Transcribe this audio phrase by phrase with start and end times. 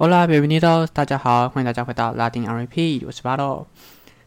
[0.00, 0.86] Hola, bienvenidos！
[0.92, 3.66] 大家好，欢迎大家回到拉丁 RP，我是巴洛。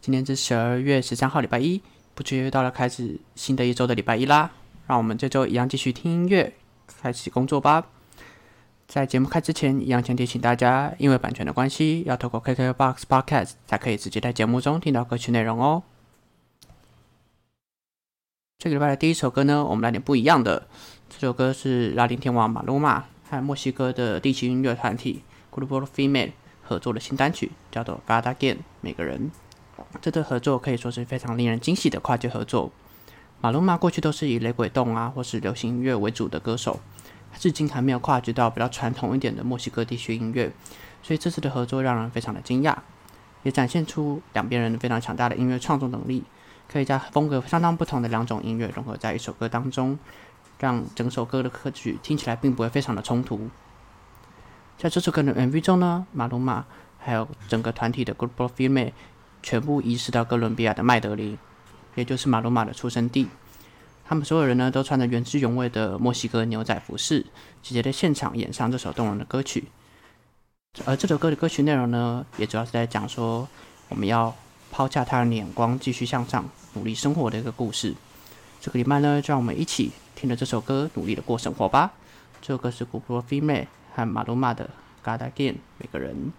[0.00, 1.82] 今天是十二月十三号，礼拜一，
[2.14, 4.52] 不知不觉又到了开始新的一周的礼拜一啦。
[4.86, 6.52] 让我们这周一样继续听音乐，
[7.02, 7.84] 开始工作吧。
[8.86, 15.82] 在节目开之前，一样先提醒大家，因为版权的关系，要透过 KKBOX Podcast 才可以直接在节目中听到歌曲内容哦。
[18.58, 20.68] 这个礼拜的第一首歌呢，我们来点不一样的。
[21.10, 25.24] 这首歌是拉丁天王马鲁马和墨西哥的地区音乐团体。
[25.56, 29.30] Global Female 合作的新单曲叫做《God Again》，每个人
[30.02, 32.70] 这对合作可以说是非常令人惊喜的跨界合作。
[33.40, 36.80] 马龙马过去都是以雷鬼动啊或是流行音乐为主的歌手，
[37.38, 40.52] 至今还没有跨界到比较传统一点的墨西哥地区音乐，
[41.02, 42.76] 所以这次的合作让人非常的惊讶，
[43.42, 46.24] 也展现出两边人非常强大的音乐创作能力，
[46.66, 49.98] 可以将风格相当不同的两种音乐融合在一首歌当中，
[50.58, 53.48] 让整首歌的歌曲听起来并不会非常的冲突。
[54.78, 56.66] 在这首歌的 MV 中呢，马龙马
[56.98, 58.92] 还有整个团体的 Group of Female
[59.42, 61.38] 全部移师到哥伦比亚的麦德林，
[61.94, 63.26] 也就是马龙马的出生地。
[64.06, 67.24] 他们所有人呢都穿着原汁原味的墨西哥牛仔服饰，
[67.62, 69.64] 直接在现场演唱这首动人的歌曲。
[70.84, 73.48] 而这首歌的歌曲内容呢，也主要是在讲说
[73.88, 74.34] 我们要
[74.70, 77.94] 抛下他人的眼光，继续向上，努力生活的一个故事。
[78.60, 81.92] 这个礼拜呢，就让我们一起听着这首歌，努力的过生活吧。
[82.42, 83.66] 这首歌是 Group of Female。
[83.96, 84.68] 和马鲁马的
[85.02, 86.30] 《God Again》，每个人。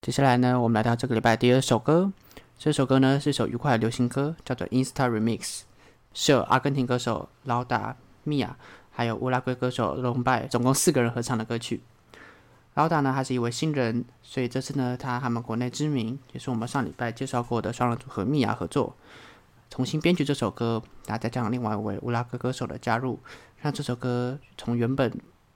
[0.00, 2.10] 接下来呢，我们来到这个礼拜第二首歌。
[2.56, 5.40] 这首歌呢是一首愉快的流行歌，叫做《Insta Remix》，
[6.14, 8.56] 是由阿根廷歌手劳达米娅
[8.90, 11.82] 还有乌拉圭歌手隆拜总共四个人合唱的歌曲。
[12.76, 18.96] 劳达呢，他是一位新人，所以这次呢，他和们国内知名，也是我们上礼拜介绍过的双人组合米娅合作，
[19.68, 23.20] 重新编曲这首歌，大家加上另外一位乌拉圭歌手的加入，
[23.60, 25.12] 让这首歌从原本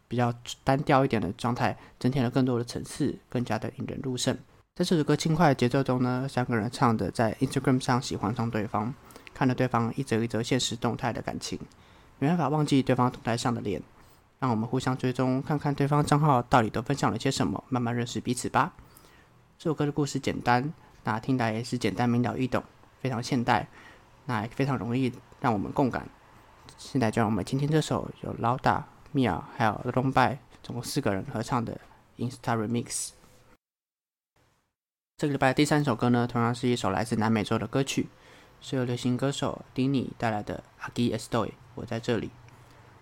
[0.08, 0.32] 比较
[0.64, 4.36] 单调一点的状态，增添了更多的层次，更加的引人入胜。
[4.74, 8.94] 在这首歌轻快的节奏中呢，三个人唱的在 Instagram 上喜欢上对方，
[9.32, 11.58] 看着对方一则一则现实动态的感情，
[12.18, 13.82] 没办法忘记对方动态上的脸。
[14.38, 18.74] 让我们互相追踪，看看对方账号到底都分享了些什么，慢慢认识彼此吧。
[19.58, 20.74] 这首歌的故事简单，
[21.04, 22.62] 那听来也是简单明了易懂，
[23.00, 23.66] 非常现代，
[24.26, 26.06] 那也非常容易让我们共感。
[26.76, 28.86] 现在就让我们听听这首有老大。
[29.16, 31.80] 米娅还有龙拜，总共四个人合唱的
[32.22, 32.84] 《Insta Remix》。
[35.16, 38.08] 这个礼拜第三首歌呢，同样是一首来自南美洲的歌曲，
[38.60, 42.30] 是由流行歌手丁尼带来的《Aquí Estoy》，我在这里。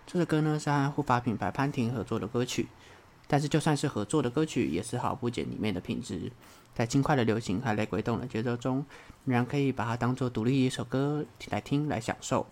[0.07, 2.69] 这首歌呢是和护发品牌潘婷合作的歌曲，
[3.27, 6.31] 但是就算是合作的歌曲，也丝毫不减里面的品质。
[6.73, 8.85] 在轻快的流行和雷鬼动的节奏中，
[9.25, 12.47] 仍然可以把它当做独立一首歌来听来享受。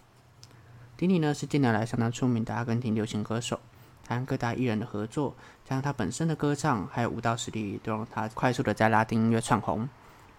[0.96, 3.60] 迪尼呢是近年来相当出名的阿根廷流行歌手，
[4.06, 9.90] 他和各大艺人的合作，加上他本身的歌唱还有舞蹈实力，都让他快速的在拉丁音乐窜红。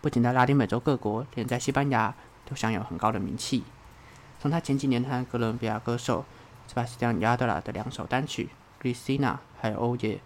[0.00, 2.14] 不仅在拉丁美洲各国，连在西班牙
[2.46, 3.64] 都享有很高的名气。
[4.40, 6.24] 从他前几年和哥伦比亚歌手
[6.68, 8.50] 斯巴斯蒂安·亚德拉的两首单曲
[8.84, 9.18] 《Cristina》
[9.60, 10.16] 还有《欧耶》，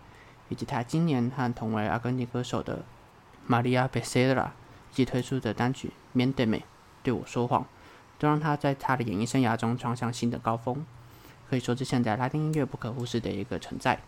[0.48, 2.84] 以及他今年和同为阿根廷歌手的
[3.46, 4.52] 玛利亚·贝塞拉
[4.92, 6.58] 一起推出的单曲《Mendeme》，
[7.02, 7.64] 对我说谎。
[8.18, 10.84] 都让他在他的演艺生涯中创下新的高峰，
[11.48, 14.00] 可以说是现在拉丁音乐不可忽视的一个存在。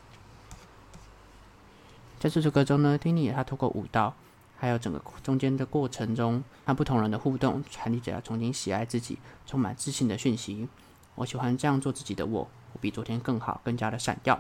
[2.19, 4.15] 在这首歌中呢，丁尼他透过舞蹈，
[4.59, 10.69] 还有整个中间的过程中和不同人的互动，传递着重新喜爱自己、充满自信的讯息。
[11.15, 14.39] 我喜欢这样做自己的我，我比昨天更好，更加的闪耀。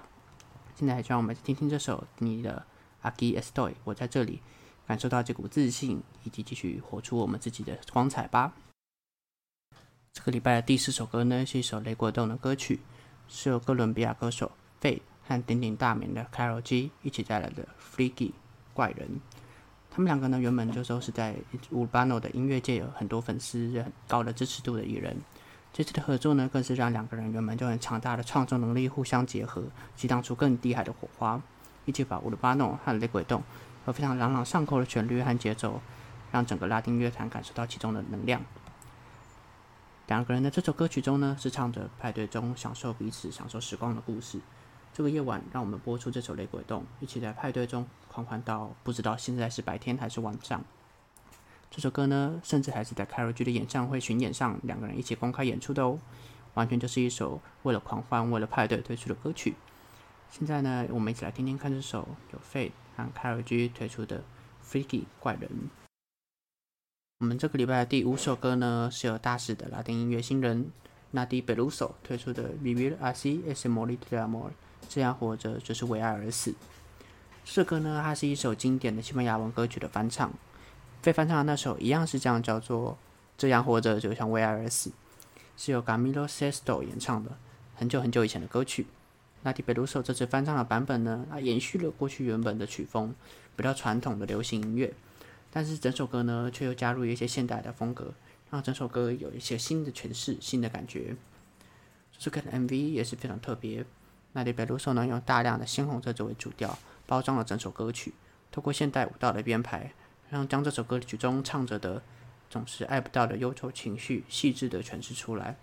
[0.75, 2.65] 现在就让我们听听这首你的
[3.11, 4.43] 《Aquí Estoy》，我在这里，
[4.87, 8.53] 感受到这股自信，以及继续活出我们自己的光彩吧。
[10.13, 12.81] 这个礼拜的第四首歌呢，是一首雷国动的歌曲，
[13.29, 14.51] 是由哥伦比亚歌手
[14.81, 17.63] 费和鼎鼎大名的 Carol G 一起带来的
[17.97, 18.33] 《Freaky
[18.75, 19.09] 怪人》。
[19.91, 21.37] 他们两个呢，原本就都是在
[21.73, 25.17] Urbano 的音乐界有很多粉丝、很高的支持度的艺人。
[25.73, 29.63] 这次的合作呢，更是让两个人原本就很强大的创作能力互相结合，
[29.97, 31.41] 激荡出更厉害的火花，
[31.87, 33.43] 一起把 Urbano 和雷鬼洞
[33.87, 35.81] 和非常朗朗上口的旋律和节奏，
[36.31, 38.43] 让整个拉丁乐坛感受到其中的能量。
[40.11, 44.41] 两个人的这首歌曲中呢，是唱着派对中享受彼此、享受时光的故事。
[44.93, 50.65] 这个夜晚，让我们播出这首《雷鬼洞》，一起在派对中狂欢到不知道现在是白天还是晚上。
[51.71, 56.01] 这首歌呢，甚至还是在 c a r o G 的演唱会巡演上，两个人一起公开演出的哦。
[56.55, 59.55] 完全就是一首为了狂欢、为了派对推出的歌曲。
[60.29, 64.19] 现在呢，我们一起来听听看这首有 Fade 和 c a r o G 推出的
[64.69, 65.49] 《Freaky 怪人》。
[67.21, 70.71] 我们这个礼拜的第五首歌呢，是由大使的拉丁音乐新人
[71.13, 74.49] Nadi Beluso 推出的《Vivir Así Es Morir de Amor》，
[74.89, 76.55] 这样活着就是为爱而死。
[77.45, 80.33] 这首歌呢，它是一首经典的西班牙文歌曲的翻唱。
[81.03, 82.93] 被翻唱的那首一样是这样，叫做
[83.37, 84.89] 《这样活着就像为爱而死》，
[85.59, 87.37] 是由 Camilo Sesto 演唱的，
[87.75, 88.87] 很久很久以前的歌曲。
[89.43, 93.13] 那迪贝鲁索这次翻唱的版本呢，它延续了过去原本的曲风，
[93.57, 94.95] 比较传统的流行音乐，
[95.53, 98.15] 但是整首歌呢，却又加入一些现代的风格，
[98.51, 101.17] 让整首歌有一些新的诠释、新的感觉。
[102.17, 103.85] 这首歌的 MV 也是非常特别。
[104.33, 108.15] 那里贝鲁索呢，用大量的鲜红色作为主调，包装了整首歌曲，
[108.53, 109.93] 透过现代舞蹈的编排。
[110.29, 112.01] 让将这首歌曲中唱着的
[112.49, 115.57] 总是爱不到的忧愁情绪细致的诠释出来，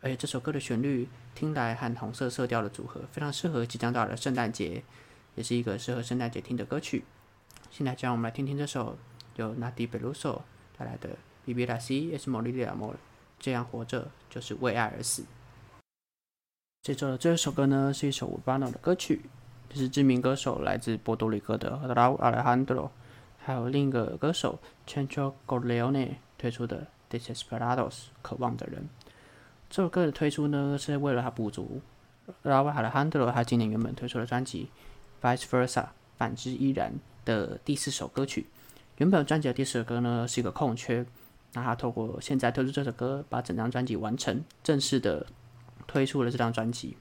[0.00, 4.82] 而且这首歌的旋律听来和红色色调的组合非常适合即将到来的圣诞节，
[5.36, 7.04] 也是一个适合圣诞节听的歌曲。
[7.70, 8.96] 现在就让我们来听听这首
[9.36, 10.42] 由 Nati b e l u s o
[10.78, 11.10] 带来的
[11.44, 12.92] 《b i b i l a s i es morir de amor》，
[13.38, 15.24] 这样活着就是为爱而死。
[16.82, 19.22] 这周的最后一首歌呢，是一首 Urbano 的歌曲，
[19.68, 22.90] 这是知名歌手来自波多黎各的 Raúl Alejandro。
[23.38, 24.58] 还有另一个歌手
[24.88, 27.90] Chancho Gorleone 推出的《Desesperados》
[28.20, 28.88] 渴望的人。
[29.70, 31.80] 这首歌的推出呢，是为了他补足
[32.42, 34.68] Raúl Alejandro 他今年原本推出的专辑
[35.24, 35.82] 《Vice Versa》
[36.16, 36.92] 反之依然
[37.26, 38.46] 的第四首歌曲。
[38.96, 41.04] 原本专辑的第四首歌呢是一个空缺，
[41.52, 45.26] 那他透过现在推出这首歌，把整张专辑完成，正式的
[45.86, 46.96] 推出了这张专辑。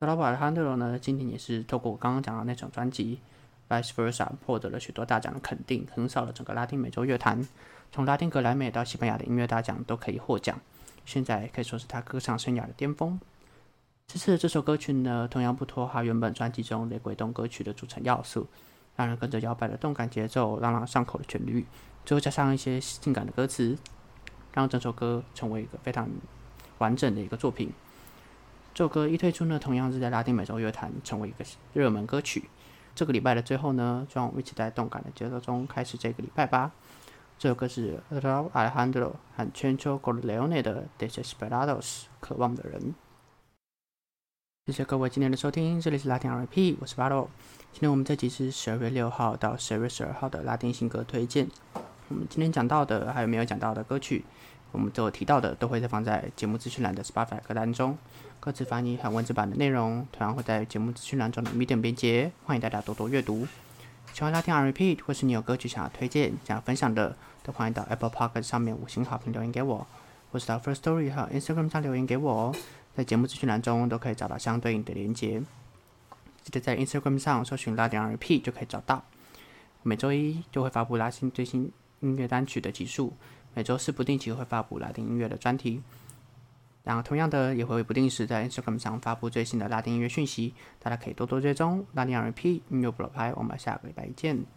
[0.00, 3.20] Raúl Alejandro 呢，今天也是透过我刚刚讲的那种专辑。
[3.68, 7.44] Vice versa 获得了许多大奖的肯定，横扫了整个拉丁美洲乐坛，
[7.90, 10.60] 从拉丁格莱美到西班牙的音乐大奖都可以获奖。
[11.04, 13.18] 现在可以说是他歌唱生涯的巅峰。
[14.06, 18.46] 这次的这首歌曲呢，同样不脱他原本专辑中雷鬼动歌曲的组成要素，
[18.96, 21.64] 让人跟着摇摆的动感节奏，朗朗上口的旋律，
[22.04, 23.76] 最后加上一些性感的歌词，
[24.52, 26.08] 让整首歌成为一个非常
[26.78, 27.72] 完整的一个作品。
[28.74, 32.48] 这首歌一推出呢，同样是在拉丁美洲乐坛成为一个热门歌曲。
[32.94, 36.72] 这个礼拜的最后呢，就让我们一起在动感的节奏中开始这个礼拜吧。
[37.38, 41.80] 这首歌是 Raúl Alejandro 和 Chancho Gorleone 的《Desesperados》
[42.20, 42.94] 渴望的人。
[44.66, 47.30] 谢谢各位今天的收听，这里是拉丁 RP，我是巴洛。
[47.72, 51.46] 今天我们这集是十二月六号到十二月十二号的拉丁新歌推荐。
[52.08, 54.24] 我们今天讲到的还有没有讲到的歌曲？
[54.72, 57.96] 我们都有提到的，都会放在节目资讯栏的 Spotify 歌单中。
[58.40, 63.46] 歌词翻译和文字版的内容，同样会在节目资讯栏中的 Medium 编辑，欢迎大家多多阅读。
[64.12, 69.86] 喜欢拉丁 R P，或是你有歌曲想要推荐、想要分享的，都欢迎到 Apple Podcast 上面五星好评留言给我，
[70.32, 72.54] 或是到 First Story 和 Instagram 上留言给我哦。
[72.96, 75.42] 在节目资讯栏中都可以找到相对应的连接。
[76.42, 79.04] 记得在 Instagram 上搜寻拉丁 R P 就可以找到。
[79.82, 81.70] 每周一就会发布拉新最新
[82.00, 83.12] 音乐单曲的集数。
[83.52, 85.82] 每周四不定期会发布拉丁音乐的专题，
[86.84, 94.56] 然后同样的也会不定时在 Instagram 上发布最新的拉丁音乐讯息，大家可以多多追踪拉丁 R&P 音乐不老拍，我们下个礼拜见。